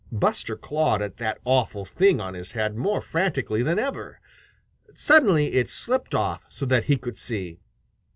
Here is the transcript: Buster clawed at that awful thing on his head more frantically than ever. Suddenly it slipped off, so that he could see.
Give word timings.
Buster 0.11 0.55
clawed 0.55 0.99
at 1.03 1.17
that 1.17 1.37
awful 1.45 1.85
thing 1.85 2.19
on 2.19 2.33
his 2.33 2.53
head 2.53 2.75
more 2.75 3.01
frantically 3.01 3.61
than 3.61 3.77
ever. 3.77 4.19
Suddenly 4.95 5.53
it 5.53 5.69
slipped 5.69 6.15
off, 6.15 6.43
so 6.49 6.65
that 6.65 6.85
he 6.85 6.97
could 6.97 7.19
see. 7.19 7.59